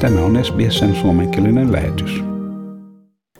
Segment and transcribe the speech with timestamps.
[0.00, 2.24] Tämä on SBSn suomenkielinen lähetys.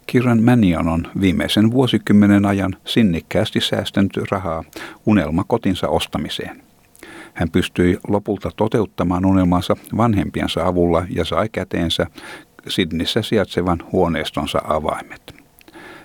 [0.06, 4.64] Kiran Manion on viimeisen vuosikymmenen ajan sinnikkäästi säästänyt rahaa
[5.06, 6.62] unelma kotinsa ostamiseen.
[7.34, 12.06] Hän pystyi lopulta toteuttamaan unelmansa vanhempiensa avulla ja sai käteensä
[12.68, 15.34] Sydnissä sijaitsevan huoneistonsa avaimet.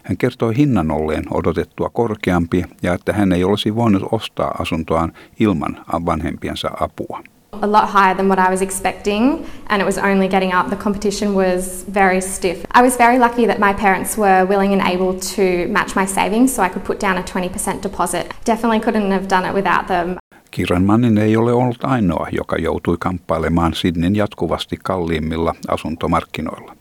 [0.03, 5.85] Hän kertoi hinnan olleen odotettua korkeampi ja että hän ei olisi voinut ostaa asuntoaan ilman
[6.05, 7.23] vanhempiensa apua.
[7.53, 10.69] A lot higher than what I was expecting, and it was only getting up.
[10.69, 12.65] The competition was very stiff.
[12.71, 16.55] I was very lucky that my parents were willing and able to match my savings
[16.55, 18.33] so I could put down a 20% deposit.
[18.45, 20.17] Definitely couldn't have done it without them.
[20.51, 26.75] Kiran Mannin ei ole ollut ainoa, joka joutui kamppailemaan Sydneyn jatkuvasti kalliimmilla asuntomarkkinoilla.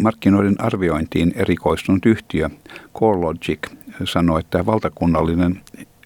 [0.00, 2.50] Markkinoiden arviointiin erikoistunut yhtiö
[2.94, 3.68] CoreLogic
[4.04, 5.60] sanoi, että valtakunnallinen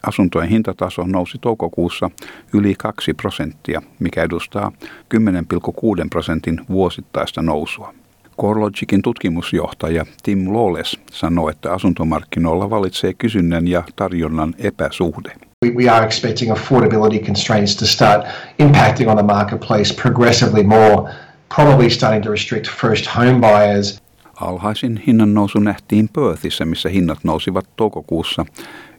[0.06, 2.10] Asuntojen hintataso nousi toukokuussa
[2.54, 4.72] yli 2 prosenttia, mikä edustaa
[5.14, 7.94] 10,6 prosentin vuosittaista nousua.
[8.40, 15.32] CoreLogicin tutkimusjohtaja Tim Lawless sanoi, että asuntomarkkinoilla valitsee kysynnän ja tarjonnan epäsuhde.
[15.76, 18.26] We are expecting affordability constraints to start
[18.58, 21.12] impacting on the marketplace progressively more,
[21.56, 24.02] probably starting to restrict first home buyers.
[24.40, 28.46] Alhaisin hinnan nousu nähtiin Perthissä, missä hinnat nousivat toukokuussa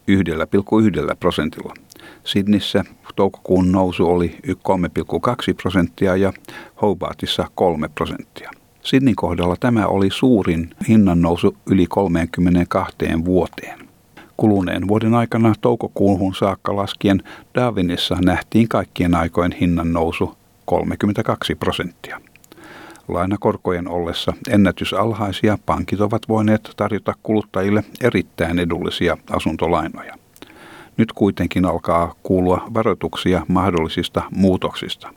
[0.07, 1.73] 1,1 prosentilla.
[2.23, 2.83] Sydnissä
[3.15, 6.33] toukokuun nousu oli 3,2 prosenttia ja
[6.81, 8.51] Hobartissa 3 prosenttia.
[8.81, 13.79] Sydneyn kohdalla tämä oli suurin hinnan nousu yli 32 vuoteen.
[14.37, 17.23] Kuluneen vuoden aikana toukokuuhun saakka laskien
[17.55, 20.35] Darwinissa nähtiin kaikkien aikojen hinnan nousu
[20.65, 22.21] 32 prosenttia.
[23.07, 30.15] Lainakorkojen ollessa ennätysalhaisia pankit ovat voineet tarjota kuluttajille erittäin edullisia asuntolainoja.
[30.97, 35.13] Nyt kuitenkin alkaa kuulua varoituksia mahdollisista muutoksista.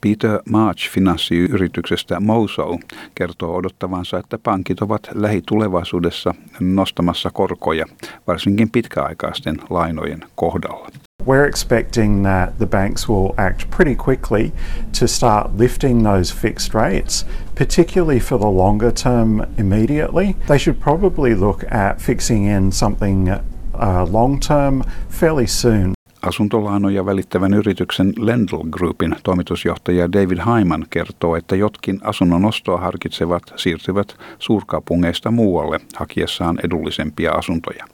[0.00, 2.78] Peter March finanssiyrityksestä Moso
[3.14, 7.86] kertoo odottavansa, että pankit ovat lähitulevaisuudessa nostamassa korkoja,
[8.26, 10.88] varsinkin pitkäaikaisten lainojen kohdalla.
[11.26, 14.52] We're expecting that the banks will act pretty quickly
[14.92, 17.24] to start lifting those fixed rates,
[17.54, 20.36] particularly for the longer term immediately.
[20.48, 25.94] They should probably look at fixing in something uh, long term fairly soon.
[26.22, 34.16] Asuntolainoja välittävän yrityksen Lendl Groupin toimitusjohtaja David Hyman kertoo, että jotkin asunnon ostoa harkitsevat siirtyvät
[34.38, 37.84] suurkaupungeista muualle hakiessaan edullisempia asuntoja.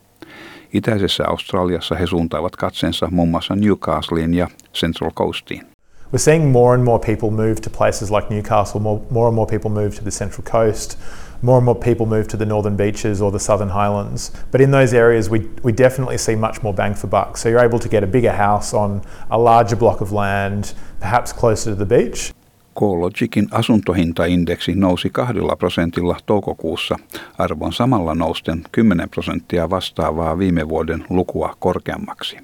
[0.73, 5.67] Itäisessä Australiassa he suuntaavat katseensa muun muassa Newcastleen ja Central Coastiin.
[6.13, 9.47] We're seeing more and more people move to places like Newcastle, more, more and more
[9.47, 10.99] people move to the Central Coast,
[11.43, 14.33] more and more people move to the northern beaches or the southern highlands.
[14.51, 17.37] But in those areas, we, we definitely see much more bang for buck.
[17.37, 21.33] So you're able to get a bigger house on a larger block of land, perhaps
[21.33, 22.33] closer to the beach.
[22.79, 26.97] CoreLogicin asuntohintaindeksi nousi kahdella prosentilla toukokuussa,
[27.39, 32.37] arvon samalla nousten 10 prosenttia vastaavaa viime vuoden lukua korkeammaksi.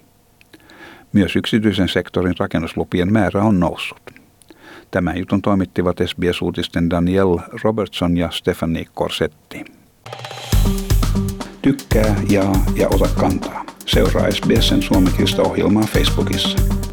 [1.12, 4.00] Myös yksityisen sektorin rakennuslupien määrä on noussut.
[4.90, 9.64] Tämän jutun toimittivat SBS-uutisten Daniel Robertson ja Stephanie Corsetti.
[11.62, 13.64] Tykkää, jaa ja ota kantaa.
[13.86, 16.85] Seuraa SBSn suomenkielistä ohjelmaa Facebookissa.